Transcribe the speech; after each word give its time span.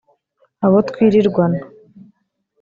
abo 0.65 0.77
twirirwana 0.89 1.59